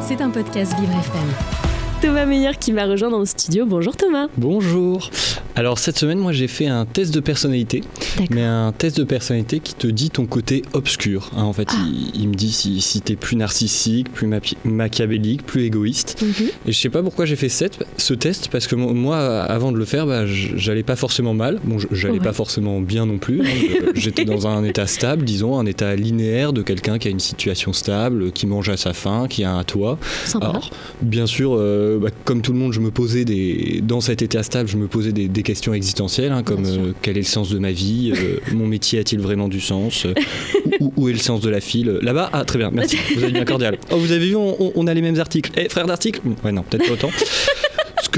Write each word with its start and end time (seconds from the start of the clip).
C'est 0.00 0.22
un 0.22 0.30
podcast 0.30 0.74
Vivre 0.80 0.92
FM. 0.92 1.28
Thomas 2.00 2.24
Meyer 2.24 2.52
qui 2.58 2.72
m'a 2.72 2.86
rejoint 2.86 3.10
dans 3.10 3.18
le 3.18 3.26
studio. 3.26 3.66
Bonjour 3.66 3.94
Thomas. 3.94 4.28
Bonjour. 4.38 5.10
Alors 5.58 5.80
cette 5.80 5.98
semaine, 5.98 6.20
moi 6.20 6.30
j'ai 6.30 6.46
fait 6.46 6.68
un 6.68 6.86
test 6.86 7.12
de 7.12 7.18
personnalité, 7.18 7.80
mais 8.30 8.44
un 8.44 8.70
test 8.70 8.96
de 8.96 9.02
personnalité 9.02 9.58
qui 9.58 9.74
te 9.74 9.88
dit 9.88 10.08
ton 10.08 10.24
côté 10.24 10.62
obscur. 10.72 11.32
Hein. 11.36 11.42
en 11.42 11.52
fait, 11.52 11.66
ah. 11.72 11.84
il, 12.14 12.28
me 12.28 12.34
dit 12.34 12.52
si, 12.52 12.80
si 12.80 13.00
tu 13.00 13.14
es 13.14 13.16
plus 13.16 13.34
narcissique, 13.34 14.12
plus 14.12 14.28
machiavélique, 14.64 15.44
plus 15.44 15.64
égoïste. 15.64 16.22
Mhm. 16.22 16.46
Et 16.68 16.72
je 16.72 16.78
sais 16.78 16.90
pas 16.90 17.02
pourquoi 17.02 17.24
j'ai 17.24 17.34
fait 17.34 17.48
ce 17.48 18.14
test, 18.14 18.50
parce 18.52 18.68
que 18.68 18.76
moi, 18.76 19.18
avant 19.18 19.72
de 19.72 19.78
le 19.78 19.84
faire, 19.84 20.06
bah, 20.06 20.26
j'allais 20.26 20.84
pas 20.84 20.94
forcément 20.94 21.34
mal. 21.34 21.58
Bon, 21.64 21.78
j'allais 21.90 22.20
pas 22.20 22.32
forcément 22.32 22.80
bien 22.80 23.04
non 23.06 23.18
plus. 23.18 23.40
Hein. 23.40 23.50
J'étais 23.96 24.24
dans 24.24 24.46
un 24.46 24.62
état 24.62 24.86
stable, 24.86 25.24
disons, 25.24 25.58
un 25.58 25.66
état 25.66 25.96
linéaire 25.96 26.52
de 26.52 26.62
quelqu'un 26.62 26.98
qui 26.98 27.08
a 27.08 27.10
une 27.10 27.18
situation 27.18 27.72
stable, 27.72 28.30
qui 28.30 28.46
mange 28.46 28.68
à 28.68 28.76
sa 28.76 28.92
faim, 28.92 29.26
qui 29.28 29.42
a 29.42 29.52
un 29.52 29.64
toit. 29.64 29.98
Alors, 30.40 30.70
bien 31.02 31.26
sûr. 31.26 31.56
Euh, 31.56 31.98
bah, 31.98 32.10
comme 32.24 32.42
tout 32.42 32.52
le 32.52 32.60
monde, 32.60 32.72
je 32.72 32.78
me 32.78 32.92
posais 32.92 33.24
des, 33.24 33.82
dans 33.82 34.00
cet 34.00 34.22
état 34.22 34.44
stable, 34.44 34.68
je 34.68 34.76
me 34.76 34.86
posais 34.86 35.10
des, 35.10 35.47
questions 35.48 35.72
existentielles, 35.72 36.30
hein, 36.30 36.42
comme 36.42 36.66
euh, 36.66 36.92
quel 37.00 37.16
est 37.16 37.20
le 37.20 37.26
sens 37.26 37.48
de 37.48 37.58
ma 37.58 37.72
vie, 37.72 38.12
euh, 38.14 38.36
mon 38.52 38.66
métier 38.66 38.98
a-t-il 38.98 39.18
vraiment 39.18 39.48
du 39.48 39.62
sens, 39.62 40.06
où, 40.78 41.08
est 41.08 41.12
le 41.12 41.18
sens 41.18 41.40
de 41.40 41.48
la 41.48 41.62
file 41.62 41.98
Là-bas, 42.02 42.28
ah 42.34 42.44
très 42.44 42.58
bien, 42.58 42.70
merci, 42.70 42.98
vous 43.16 43.24
êtes 43.24 43.32
bien 43.32 43.46
cordial. 43.46 43.78
Oh, 43.90 43.96
vous 43.96 44.12
avez 44.12 44.26
vu, 44.26 44.36
on, 44.36 44.86
a 44.86 44.92
les 44.92 45.00
mêmes 45.00 45.18
articles. 45.18 45.50
Eh, 45.56 45.70
frère 45.70 45.86
d'articles 45.86 46.20
Ouais, 46.44 46.52
non, 46.52 46.64
peut-être 46.64 46.86
pas 46.86 46.92
autant 46.92 47.10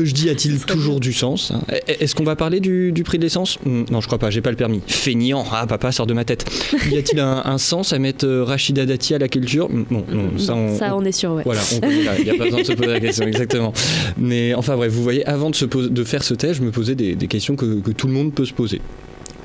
que 0.02 0.08
je 0.08 0.14
dis 0.14 0.28
a-t-il 0.30 0.58
toujours 0.60 1.00
du 1.00 1.12
sens 1.12 1.52
hein 1.52 1.60
Est-ce 1.86 2.14
qu'on 2.14 2.24
va 2.24 2.36
parler 2.36 2.60
du, 2.60 2.92
prix 3.04 3.18
de 3.18 3.22
l'essence? 3.22 3.58
Hmm, 3.64 3.84
Non, 3.90 4.00
je 4.00 4.06
crois 4.06 4.18
pas, 4.18 4.30
j'ai 4.30 4.40
pas 4.40 4.50
le 4.50 4.56
permis. 4.56 4.80
Feignant, 4.86 5.44
ah 5.52 5.66
papa, 5.66 5.92
sort 5.92 6.06
de 6.06 6.14
ma 6.14 6.24
tête. 6.24 6.44
Y 6.90 6.98
a-t-il 6.98 7.20
un, 7.20 7.58
sens 7.58 7.92
à 7.92 7.98
mettre 7.98 8.26
euh, 8.26 8.44
Rachida 8.44 8.86
Dati 8.86 9.14
à 9.14 9.18
la 9.18 9.28
culture? 9.28 9.68
Hmm, 9.70 9.84
Non, 9.90 10.04
non, 10.10 10.38
ça 10.38 10.54
on, 10.54 10.76
ça 10.76 10.96
on 10.96 11.04
est 11.04 11.12
sûr, 11.12 11.32
ouais. 11.32 11.42
Voilà, 11.44 11.60
il 12.18 12.24
n'y 12.24 12.30
a 12.30 12.34
pas 12.34 12.44
besoin 12.44 12.60
de 12.62 12.66
se 12.66 12.72
poser 12.72 12.90
la 12.90 13.00
question, 13.00 13.26
exactement. 13.26 13.72
Mais 14.16 14.54
enfin 14.54 14.76
bref, 14.76 14.92
vous 14.92 15.02
voyez, 15.02 15.24
avant 15.26 15.50
de, 15.50 15.54
se 15.54 15.64
de 15.64 16.04
faire 16.04 16.22
ce 16.22 16.34
test, 16.34 16.54
je 16.54 16.62
me 16.62 16.70
posais 16.70 16.94
des, 16.94 17.16
questions 17.28 17.56
que, 17.56 17.80
que 17.80 17.90
tout 17.90 18.06
le 18.06 18.12
monde 18.12 18.32
peut 18.32 18.44
se 18.44 18.52
poser. 18.52 18.80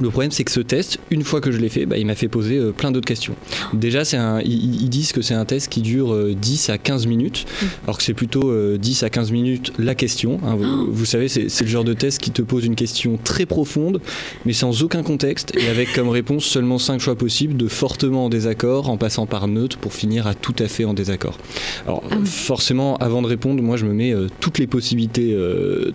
Le 0.01 0.09
problème, 0.09 0.31
c'est 0.31 0.43
que 0.43 0.51
ce 0.51 0.59
test, 0.59 0.99
une 1.09 1.23
fois 1.23 1.41
que 1.41 1.51
je 1.51 1.57
l'ai 1.57 1.69
fait, 1.69 1.85
bah, 1.85 1.97
il 1.97 2.05
m'a 2.05 2.15
fait 2.15 2.27
poser 2.27 2.57
euh, 2.57 2.71
plein 2.71 2.91
d'autres 2.91 3.07
questions. 3.07 3.35
Déjà, 3.73 4.03
un, 4.13 4.41
ils, 4.41 4.89
disent 4.89 5.13
que 5.13 5.21
c'est 5.21 5.33
un 5.33 5.45
test 5.45 5.69
qui 5.69 5.81
dure 5.81 6.15
10 6.35 6.69
euh, 6.69 6.73
à 6.73 6.77
15 6.77 7.07
minutes, 7.07 7.45
mm. 7.61 7.65
alors 7.85 7.97
que 7.97 8.03
c'est 8.03 8.13
plutôt 8.13 8.51
10 8.77 9.03
euh, 9.03 9.05
à 9.05 9.09
15 9.09 9.31
minutes 9.31 9.73
la 9.79 9.95
question. 9.95 10.39
Hein. 10.45 10.57
Vous, 10.89 11.05
savez, 11.05 11.27
c'est 11.27 11.61
le 11.61 11.67
genre 11.67 11.83
de 11.83 11.93
test 11.93 12.19
qui 12.19 12.31
te 12.31 12.41
pose 12.41 12.65
une 12.65 12.75
question 12.75 13.17
très 13.23 13.45
profonde, 13.45 14.01
mais 14.45 14.53
sans 14.53 14.83
aucun 14.83 15.03
contexte, 15.03 15.55
et 15.55 15.67
avec 15.69 15.93
comme 15.93 16.09
réponse 16.09 16.45
seulement 16.45 16.77
5 16.77 16.99
choix 16.99 17.15
possibles, 17.15 17.55
de 17.55 17.67
fortement 17.67 18.25
en 18.25 18.29
désaccord, 18.29 18.89
en 18.89 18.97
passant 18.97 19.25
par 19.25 19.47
neutre, 19.47 19.77
pour 19.77 19.93
finir 19.93 20.27
à 20.27 20.33
tout 20.33 20.55
à 20.59 20.67
fait 20.67 20.85
en 20.85 20.93
désaccord. 20.93 21.37
Alors, 21.85 22.03
ah 22.11 22.15
forcément, 22.25 22.97
avant 22.97 23.21
de 23.21 23.27
répondre, 23.27 23.61
moi, 23.63 23.77
je 23.77 23.85
me 23.85 23.93
mets 23.93 24.13
toutes 24.39 24.57
les 24.57 24.67
possibilités, 24.67 25.37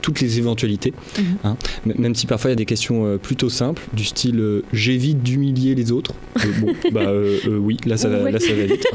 toutes 0.00 0.20
les 0.20 0.38
éventualités, 0.38 0.92
mm-hmm. 1.16 1.22
hein. 1.44 1.56
même 1.84 2.14
si 2.14 2.26
parfois 2.26 2.50
il 2.50 2.52
y 2.52 2.54
a 2.54 2.56
des 2.56 2.64
questions 2.64 3.18
plutôt 3.18 3.50
simples 3.50 3.82
du 3.92 4.04
style 4.04 4.40
euh, 4.40 4.62
j'évite 4.72 5.22
d'humilier 5.22 5.74
les 5.74 5.92
autres. 5.92 6.12
Euh, 6.38 6.48
bon, 6.60 6.72
bah 6.92 7.00
euh, 7.00 7.38
oui, 7.58 7.76
là 7.86 7.96
ça, 7.96 8.08
va, 8.08 8.30
là 8.30 8.38
ça 8.38 8.52
va 8.52 8.64
vite. 8.64 8.86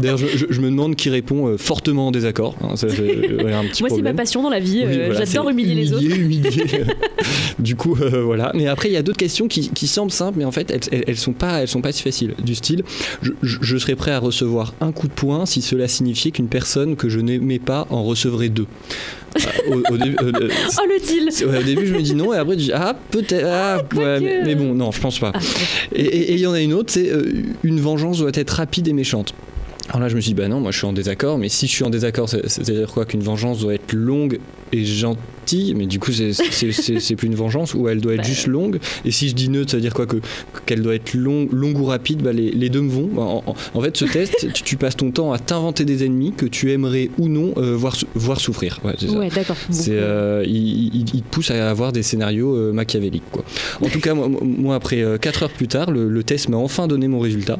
D'ailleurs, 0.00 0.18
je, 0.18 0.60
me 0.60 0.70
demande 0.70 0.96
qui 0.96 1.10
répond 1.10 1.56
fortement 1.58 2.08
en 2.08 2.10
désaccord. 2.10 2.56
Hein, 2.62 2.74
Moi, 3.80 3.90
c'est 3.90 4.02
ma 4.02 4.14
passion 4.14 4.42
dans 4.42 4.50
la 4.50 4.60
vie. 4.60 4.84
J'adore 5.12 5.50
humilier, 5.50 5.74
les 5.74 5.92
autres. 5.92 6.04
Humilier. 6.04 6.50
du 7.58 7.76
coup, 7.76 7.94
voilà. 7.94 8.50
Mais 8.54 8.66
après, 8.66 8.88
il 8.88 8.92
y 8.92 8.96
a 8.96 9.02
d'autres 9.02 9.18
questions 9.18 9.46
qui, 9.48 9.86
semblent 9.86 10.10
simples, 10.10 10.38
mais 10.38 10.44
en 10.44 10.52
fait, 10.52 10.70
elles, 10.70 11.04
elles, 11.06 11.16
sont 11.16 11.32
pas, 11.32 11.62
elles 11.62 11.68
sont 11.68 11.82
pas 11.82 11.92
si 11.92 12.02
faciles. 12.02 12.34
Du 12.44 12.54
style, 12.54 12.82
je, 13.22 13.32
je 13.42 13.76
serais 13.76 13.96
prêt 13.96 14.12
à 14.12 14.18
recevoir 14.18 14.74
un 14.80 14.92
coup 14.92 15.08
de 15.08 15.12
poing 15.12 15.46
si 15.46 15.62
cela 15.62 15.88
signifiait 15.88 16.30
qu'une 16.30 16.48
personne 16.48 16.96
que 16.96 17.08
je 17.08 17.20
n'aimais 17.20 17.58
pas 17.58 17.86
en 17.90 18.04
recevrait 18.04 18.48
deux. 18.48 18.66
au, 19.90 19.96
début, 19.96 20.16
euh, 20.22 20.48
oh 20.78 20.86
le 20.88 21.06
deal 21.06 21.28
Au 21.46 21.62
début, 21.62 21.86
je 21.86 21.94
me 21.94 22.02
dis 22.02 22.14
non, 22.14 22.32
et 22.32 22.36
après, 22.36 22.54
je 22.54 22.58
dis 22.58 22.72
ah, 22.72 22.96
peut-être. 23.10 23.46
Ah, 23.46 23.82
mais, 24.44 24.54
bon, 24.54 24.74
non, 24.74 24.90
je 24.90 25.00
pense 25.00 25.18
pas. 25.18 25.32
Ah, 25.34 25.40
et 25.94 26.34
il 26.34 26.40
y 26.40 26.46
en 26.46 26.52
a 26.52 26.60
une 26.60 26.72
autre, 26.72 26.92
c'est 26.92 27.10
euh, 27.10 27.42
une 27.62 27.80
vengeance 27.80 28.18
doit 28.18 28.30
être 28.34 28.50
rapide 28.50 28.88
et 28.88 28.92
méchante. 28.92 29.34
Alors 29.90 30.02
là, 30.02 30.08
je 30.08 30.14
me 30.14 30.20
suis 30.20 30.30
dit, 30.30 30.40
bah 30.40 30.46
non, 30.46 30.60
moi 30.60 30.70
je 30.70 30.78
suis 30.78 30.86
en 30.86 30.92
désaccord, 30.92 31.36
mais 31.36 31.48
si 31.48 31.66
je 31.66 31.72
suis 31.72 31.82
en 31.82 31.90
désaccord, 31.90 32.28
c'est-à-dire 32.28 32.92
quoi 32.92 33.04
Qu'une 33.04 33.22
vengeance 33.22 33.58
doit 33.58 33.74
être 33.74 33.92
longue 33.92 34.38
et 34.70 34.84
gentille, 34.84 35.74
mais 35.74 35.86
du 35.86 35.98
coup, 35.98 36.12
c'est 36.12 37.16
plus 37.16 37.26
une 37.26 37.34
vengeance, 37.34 37.74
ou 37.74 37.88
elle 37.88 38.00
doit 38.00 38.14
être 38.14 38.22
bah, 38.22 38.28
juste 38.28 38.46
longue? 38.46 38.78
Et 39.04 39.10
si 39.10 39.28
je 39.28 39.34
dis 39.34 39.48
neutre, 39.48 39.72
ça 39.72 39.78
veut 39.78 39.80
dire 39.80 39.92
quoi 39.94 40.06
Qu'elle 40.64 40.82
doit 40.82 40.94
être 40.94 41.14
longue, 41.14 41.52
longue 41.52 41.76
ou 41.76 41.86
rapide 41.86 42.22
bah, 42.22 42.32
les, 42.32 42.52
les, 42.52 42.68
deux 42.68 42.82
me 42.82 42.90
vont. 42.90 43.42
En, 43.74 43.80
fait, 43.80 43.96
ce 43.96 44.04
test, 44.04 44.52
tu, 44.52 44.76
passes 44.76 44.96
ton 44.96 45.10
temps 45.10 45.32
à 45.32 45.40
t'inventer 45.40 45.84
des 45.84 46.04
ennemis 46.04 46.32
que 46.36 46.46
tu 46.46 46.70
aimerais 46.70 47.10
ou 47.18 47.28
non 47.28 47.52
euh, 47.56 47.74
voir, 47.74 47.96
voir 48.14 48.40
souffrir. 48.40 48.78
Ouais, 48.84 49.28
d'accord. 49.34 49.56
Euh, 49.88 50.44
il, 50.46 51.04
te 51.04 51.28
pousse 51.30 51.50
à 51.50 51.68
avoir 51.68 51.90
des 51.90 52.04
scénarios 52.04 52.54
euh, 52.54 52.72
machiavéliques. 52.72 53.28
Quoi. 53.32 53.44
En 53.82 53.88
tout 53.88 54.00
cas, 54.00 54.14
moi, 54.14 54.76
après 54.76 55.04
4 55.20 55.42
heures 55.42 55.50
plus 55.50 55.66
tard, 55.66 55.90
le, 55.90 56.08
le 56.08 56.22
test 56.22 56.48
m'a 56.48 56.58
enfin 56.58 56.86
donné 56.86 57.08
mon 57.08 57.18
résultat, 57.18 57.58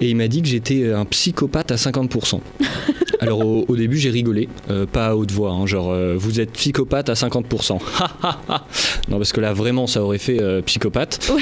et 0.00 0.08
il 0.08 0.16
m'a 0.16 0.28
dit 0.28 0.42
que 0.42 0.48
j'étais 0.48 0.92
un 0.92 1.04
psychopathe 1.06 1.71
à 1.72 1.76
50%. 1.76 2.40
Alors 3.22 3.68
au, 3.68 3.76
début 3.76 3.98
j'ai 3.98 4.10
rigolé, 4.10 4.48
euh, 4.70 4.84
pas 4.84 5.08
à 5.08 5.14
haute 5.14 5.30
voix, 5.30 5.52
hein, 5.52 5.66
genre 5.66 5.92
euh, 5.92 6.16
vous 6.18 6.40
êtes 6.40 6.50
psychopathe 6.52 7.08
à 7.08 7.14
50%. 7.14 7.78
non 9.08 9.18
parce 9.18 9.32
que 9.32 9.40
là 9.40 9.52
vraiment 9.52 9.86
ça 9.86 10.02
aurait 10.02 10.18
fait 10.18 10.40
euh, 10.42 10.60
psychopathe. 10.62 11.32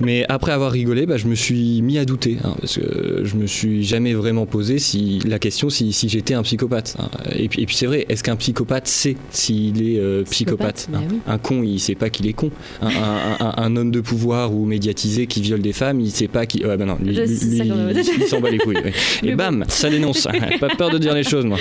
mais 0.00 0.24
après 0.28 0.52
avoir 0.52 0.72
rigolé, 0.72 1.06
bah, 1.06 1.16
je 1.16 1.26
me 1.26 1.34
suis 1.34 1.80
mis 1.82 1.98
à 1.98 2.04
douter, 2.04 2.38
hein, 2.42 2.54
parce 2.60 2.76
que 2.76 3.22
je 3.24 3.36
me 3.36 3.46
suis 3.46 3.84
jamais 3.84 4.14
vraiment 4.14 4.46
posé 4.46 4.78
si, 4.78 5.20
la 5.26 5.38
question 5.38 5.70
si, 5.70 5.92
si 5.92 6.08
j'étais 6.08 6.34
un 6.34 6.42
psychopathe. 6.42 6.96
Hein. 6.98 7.08
Et 7.36 7.48
puis, 7.48 7.66
c'est 7.70 7.86
vrai, 7.86 8.06
est-ce 8.08 8.24
qu'un 8.24 8.36
psychopathe 8.36 8.88
sait 8.88 9.16
s'il 9.30 9.82
est 9.82 10.24
psychopathe, 10.24 10.88
bah 10.90 11.00
Un 11.26 11.38
con 11.38 11.62
il 11.62 11.78
sait 11.78 11.94
pas 11.94 12.10
qu'il 12.10 12.26
est 12.26 12.32
con. 12.32 12.50
Un, 12.80 13.76
homme 13.76 13.90
de 13.90 14.00
pouvoir 14.00 14.54
ou 14.54 14.64
médiatisé 14.64 15.26
qui 15.26 15.40
viole 15.40 15.60
des 15.60 15.72
femmes, 15.72 16.00
il 16.00 16.10
sait 16.10 16.26
pas 16.26 16.46
qu'il... 16.46 16.66
Ouais, 16.66 16.76
bah 16.76 16.84
non, 16.84 16.96
lui, 17.00 17.16
il 17.16 18.26
s'en 18.26 18.40
bat 18.40 18.50
les 18.50 18.58
couilles. 18.58 18.76
Et 19.22 19.34
bam, 19.34 19.64
ça 19.68 19.90
dénonce. 19.90 20.26
pas 20.58 20.68
peur 20.76 20.90
de 20.90 20.98
dire 20.98 21.14
les 21.14 21.24
choses, 21.24 21.44
moi. 21.44 21.58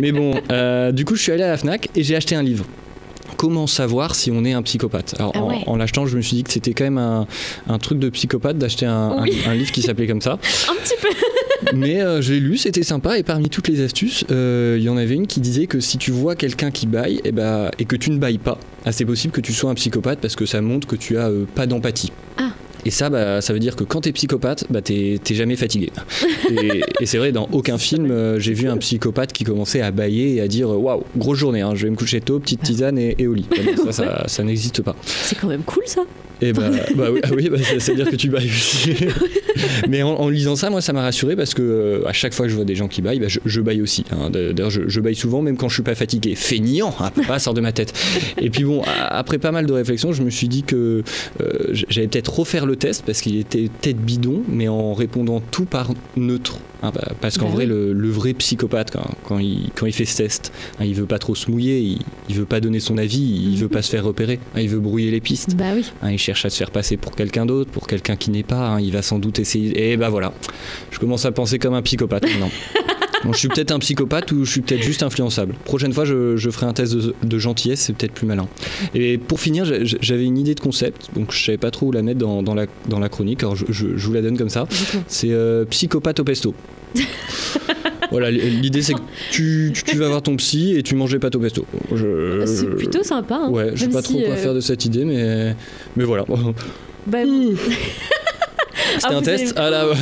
Mais 0.00 0.12
bon, 0.12 0.40
euh, 0.50 0.92
du 0.92 1.04
coup, 1.04 1.16
je 1.16 1.22
suis 1.22 1.32
allé 1.32 1.42
à 1.42 1.48
la 1.48 1.56
Fnac 1.56 1.88
et 1.94 2.02
j'ai 2.02 2.16
acheté 2.16 2.34
un 2.34 2.42
livre 2.42 2.64
comment 3.36 3.66
savoir 3.66 4.14
si 4.14 4.30
on 4.30 4.44
est 4.44 4.52
un 4.52 4.62
psychopathe? 4.62 5.14
Alors, 5.18 5.32
ah 5.34 5.70
en, 5.70 5.76
l'achetant, 5.76 6.06
je 6.06 6.16
me 6.16 6.22
suis 6.22 6.36
dit 6.36 6.42
que 6.42 6.52
c'était 6.52 6.72
quand 6.72 6.84
même 6.84 6.98
un, 6.98 7.78
truc 7.78 7.98
de 7.98 8.08
psychopathe 8.08 8.58
d'acheter 8.58 8.86
un, 8.86 9.24
livre 9.24 9.72
qui 9.72 9.82
s'appelait 9.82 10.06
comme 10.06 10.22
ça. 10.22 10.32
un 10.70 10.74
petit 10.74 10.94
peu. 11.00 11.08
Mais 11.74 12.02
euh, 12.02 12.20
j'ai 12.20 12.38
lu, 12.38 12.58
c'était 12.58 12.82
sympa. 12.82 13.18
Et 13.18 13.22
parmi 13.22 13.48
toutes 13.48 13.68
les 13.68 13.82
astuces, 13.82 14.24
euh, 14.30 14.76
il 14.78 14.84
y 14.84 14.88
en 14.88 14.96
avait 14.96 15.14
une 15.14 15.26
qui 15.26 15.40
disait 15.40 15.66
que 15.66 15.80
si 15.80 15.98
tu 15.98 16.10
vois 16.10 16.36
quelqu'un 16.36 16.70
qui 16.70 16.86
baille 16.86 17.16
et, 17.16 17.22
eh 17.26 17.32
ben, 17.32 17.70
et 17.78 17.84
que 17.84 17.96
tu 17.96 18.10
ne 18.10 18.18
bailles 18.18 18.38
pas, 18.38 18.58
ah, 18.84 18.92
c'est 18.92 19.04
possible 19.04 19.32
que 19.32 19.40
tu 19.40 19.52
sois 19.52 19.70
un 19.70 19.74
psychopathe 19.74 20.20
parce 20.20 20.36
que 20.36 20.46
ça 20.46 20.60
montre 20.60 20.86
que 20.86 20.96
tu 20.96 21.18
as 21.18 21.30
pas 21.54 21.66
d'empathie. 21.66 22.12
Ah. 22.38 22.50
Et 22.86 22.90
ça, 22.90 23.10
bah, 23.10 23.40
ça 23.40 23.52
veut 23.52 23.58
dire 23.58 23.74
que 23.74 23.82
quand 23.82 24.02
t'es 24.02 24.12
psychopathe, 24.12 24.64
bah, 24.70 24.80
t'es 24.80 25.18
jamais 25.30 25.56
fatigué. 25.56 25.90
Et, 27.00 27.04
c'est 27.04 27.18
vrai, 27.18 27.32
dans 27.32 27.48
aucun 27.50 27.78
film, 27.78 28.12
euh, 28.12 28.38
j'ai 28.38 28.54
vu 28.54 28.68
un 28.68 28.76
psychopathe 28.76 29.32
qui 29.32 29.42
commençait 29.42 29.80
à 29.80 29.90
bailler 29.90 30.36
et 30.36 30.40
à 30.40 30.46
dire 30.46 30.68
Waouh, 30.70 31.02
grosse 31.16 31.36
journée, 31.36 31.62
hein, 31.62 31.72
je 31.74 31.82
vais 31.82 31.90
me 31.90 31.96
coucher 31.96 32.20
tôt, 32.20 32.38
petite 32.38 32.62
tisane 32.62 32.96
et, 32.96 33.26
au 33.26 33.34
lit. 33.34 33.48
Ça, 33.90 34.28
ça, 34.28 34.44
n'existe 34.44 34.82
pas. 34.82 34.94
C'est 35.04 35.36
quand 35.36 35.48
même 35.48 35.64
cool 35.64 35.82
ça. 35.86 36.02
Et 36.42 36.52
bah, 36.52 36.70
bah 36.94 37.08
oui, 37.12 37.20
ah 37.22 37.28
bah, 37.50 37.58
ça 37.78 37.92
veut 37.92 37.96
dire 37.96 38.10
que 38.10 38.16
tu 38.16 38.28
bailles 38.28 38.48
aussi. 38.48 38.94
Mais 39.88 40.02
en, 40.02 40.28
lisant 40.28 40.56
ça, 40.56 40.70
moi, 40.70 40.80
ça 40.80 40.92
m'a 40.92 41.02
rassuré 41.02 41.36
parce 41.36 41.54
que 41.54 41.62
euh, 41.62 42.06
à 42.06 42.12
chaque 42.12 42.34
fois 42.34 42.46
que 42.46 42.50
je 42.50 42.56
vois 42.56 42.64
des 42.64 42.74
gens 42.74 42.88
qui 42.88 43.02
baillent, 43.02 43.20
bah, 43.20 43.28
je, 43.28 43.60
baille 43.60 43.82
aussi. 43.82 44.04
Hein. 44.10 44.30
D'ailleurs, 44.30 44.70
je, 44.70 44.82
je, 44.86 45.00
baille 45.00 45.14
souvent, 45.14 45.42
même 45.42 45.56
quand 45.56 45.68
je 45.68 45.74
suis 45.74 45.82
pas 45.82 45.94
fatigué. 45.94 46.34
Feignant, 46.34 46.94
hein, 47.00 47.10
pas 47.26 47.38
sort 47.38 47.54
de 47.54 47.60
ma 47.60 47.72
tête. 47.72 47.92
Et 48.38 48.50
puis 48.50 48.64
bon, 48.64 48.82
après 49.08 49.38
pas 49.38 49.52
mal 49.52 49.66
de 49.66 49.72
réflexions, 49.72 50.12
je 50.12 50.22
me 50.22 50.30
suis 50.30 50.48
dit 50.48 50.62
que 50.62 51.02
euh, 51.40 51.74
j'allais 51.88 52.08
peut-être 52.08 52.38
refaire 52.38 52.66
le 52.66 52.76
test 52.76 53.04
parce 53.06 53.20
qu'il 53.20 53.36
était 53.38 53.70
tête 53.80 53.98
bidon, 53.98 54.42
mais 54.48 54.68
en 54.68 54.92
répondant 54.94 55.40
tout 55.50 55.64
par 55.64 55.92
neutre. 56.16 56.58
Hein, 56.82 56.92
bah, 56.94 57.12
parce 57.20 57.38
qu'en 57.38 57.48
vrai, 57.48 57.64
le, 57.64 58.10
vrai 58.10 58.34
psychopathe, 58.34 58.90
quand, 58.90 59.10
quand, 59.24 59.38
il, 59.38 59.70
quand 59.74 59.86
il 59.86 59.92
fait 59.92 60.04
ce 60.04 60.18
test, 60.18 60.52
il 60.80 60.94
veut 60.94 61.06
pas 61.06 61.18
trop 61.18 61.34
se 61.34 61.50
mouiller, 61.50 61.80
il, 61.80 61.98
il 62.28 62.36
veut 62.36 62.44
pas 62.44 62.60
donner 62.60 62.80
son 62.80 62.98
avis, 62.98 63.20
il 63.20 63.56
veut 63.56 63.68
pas 63.68 63.82
se 63.82 63.90
faire 63.90 64.04
repérer, 64.04 64.38
il 64.56 64.68
veut 64.68 64.78
brouiller 64.78 65.10
les 65.10 65.20
pistes. 65.20 65.56
Bah 65.56 65.72
oui 65.74 65.86
cherche 66.26 66.44
à 66.44 66.50
se 66.50 66.56
faire 66.56 66.70
passer 66.70 66.96
pour 66.96 67.14
quelqu'un 67.14 67.46
d'autre, 67.46 67.70
pour 67.70 67.86
quelqu'un 67.86 68.16
qui 68.16 68.30
n'est 68.30 68.42
pas. 68.42 68.68
Hein. 68.68 68.80
il 68.80 68.92
va 68.92 69.02
sans 69.02 69.18
doute 69.18 69.38
essayer. 69.38 69.92
Et 69.92 69.96
ben 69.96 70.08
voilà, 70.08 70.32
je 70.90 70.98
commence 70.98 71.24
à 71.24 71.32
penser 71.32 71.58
comme 71.58 71.74
un 71.74 71.82
psychopathe 71.82 72.24
maintenant. 72.24 72.50
je 73.32 73.38
suis 73.38 73.48
peut-être 73.48 73.70
un 73.70 73.78
psychopathe 73.78 74.32
ou 74.32 74.44
je 74.44 74.50
suis 74.50 74.60
peut-être 74.60 74.82
juste 74.82 75.02
influençable. 75.02 75.54
Prochaine 75.64 75.92
fois, 75.92 76.04
je, 76.04 76.50
ferai 76.50 76.66
un 76.66 76.72
test 76.72 76.94
de, 76.94 77.38
gentillesse, 77.38 77.80
c'est 77.80 77.92
peut-être 77.92 78.12
plus 78.12 78.26
malin. 78.26 78.48
Et 78.94 79.18
pour 79.18 79.40
finir, 79.40 79.64
j'avais 80.00 80.24
une 80.24 80.38
idée 80.38 80.54
de 80.54 80.60
concept, 80.60 81.10
donc 81.14 81.32
je 81.32 81.44
savais 81.44 81.58
pas 81.58 81.70
trop 81.70 81.86
où 81.86 81.92
la 81.92 82.02
mettre 82.02 82.18
dans, 82.18 82.54
la, 82.54 82.66
dans 82.88 82.98
la 82.98 83.08
chronique, 83.08 83.42
alors 83.42 83.56
je, 83.56 83.86
vous 83.86 84.12
la 84.12 84.22
donne 84.22 84.36
comme 84.36 84.48
ça. 84.48 84.66
C'est 85.06 85.30
euh, 85.30 85.64
psychopathe 85.66 86.20
au 86.20 86.24
pesto. 86.24 86.54
voilà, 88.10 88.30
l'idée 88.30 88.82
c'est 88.82 88.94
que 88.94 89.00
tu, 89.30 89.72
vas 89.96 90.08
voir 90.08 90.22
ton 90.22 90.36
psy 90.36 90.76
et 90.76 90.82
tu 90.82 90.94
manges 90.94 91.18
pas 91.18 91.28
au 91.34 91.38
pesto. 91.38 91.64
C'est 92.46 92.76
plutôt 92.76 93.02
sympa. 93.02 93.42
Hein. 93.44 93.50
ouais, 93.50 93.70
je 93.74 93.84
sais 93.84 93.88
pas 93.88 94.02
trop 94.02 94.18
quoi 94.18 94.34
euh, 94.34 94.36
faire 94.36 94.54
de 94.54 94.60
cette 94.60 94.84
idée, 94.84 95.04
mais, 95.04 95.54
mais 95.96 96.04
voilà. 96.04 96.24
Bah, 97.06 97.18
C'était 99.00 99.14
un 99.14 99.22
test 99.22 99.54
Ah 99.56 99.70
là, 99.70 99.86
oh, 99.90 99.94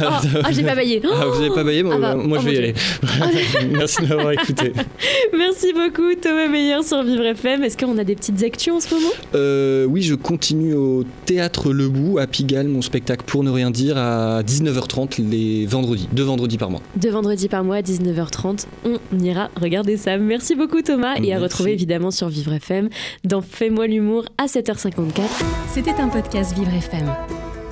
ah, 0.44 0.52
j'ai 0.52 0.62
pas 0.62 0.74
baillé. 0.74 1.00
Ah, 1.04 1.26
vous 1.26 1.40
n'avez 1.40 1.54
pas 1.54 1.64
baillé 1.64 1.82
Moi, 1.82 1.94
ah 1.96 2.00
bah, 2.00 2.14
moi 2.14 2.38
je 2.38 2.44
oh 2.44 2.46
vais 2.46 2.54
y 2.54 2.58
aller. 2.58 2.74
Merci 3.70 4.02
de 4.02 4.06
m'avoir 4.08 4.32
écouté. 4.32 4.72
Merci 5.36 5.72
beaucoup, 5.72 6.14
Thomas 6.20 6.48
Meyer 6.48 6.82
sur 6.82 7.02
Vivre 7.02 7.24
FM. 7.24 7.64
Est-ce 7.64 7.76
qu'on 7.76 7.98
a 7.98 8.04
des 8.04 8.14
petites 8.14 8.42
actus 8.42 8.72
en 8.72 8.80
ce 8.80 8.94
moment? 8.94 9.10
Euh, 9.34 9.84
Oui, 9.84 10.02
je 10.02 10.14
continue 10.14 10.74
au 10.74 11.04
Théâtre 11.26 11.72
Lebout 11.72 12.18
à 12.18 12.26
Pigalle, 12.26 12.68
mon 12.68 12.82
spectacle 12.82 13.24
Pour 13.26 13.44
ne 13.44 13.50
rien 13.50 13.70
dire, 13.70 13.96
à 13.96 14.42
19h30 14.42 15.22
les 15.30 15.66
vendredis, 15.66 16.08
deux 16.12 16.24
vendredis 16.24 16.58
par 16.58 16.70
mois. 16.70 16.80
Deux 16.96 17.10
vendredis 17.10 17.48
par 17.48 17.64
mois 17.64 17.76
à 17.76 17.82
19h30. 17.82 18.66
On 18.84 19.18
ira 19.18 19.50
regarder 19.60 19.96
ça. 19.96 20.16
Merci 20.16 20.54
beaucoup, 20.54 20.82
Thomas. 20.82 21.14
Et 21.22 21.34
à 21.34 21.38
retrouver 21.38 21.72
évidemment 21.72 22.10
sur 22.10 22.28
Vivre 22.28 22.52
FM 22.52 22.88
dans 23.24 23.40
Fais-moi 23.40 23.86
l'humour 23.86 24.24
à 24.38 24.46
7h54. 24.46 25.22
C'était 25.72 25.92
un 25.92 26.08
podcast 26.08 26.54
Vivre 26.56 26.74
FM. 26.74 27.33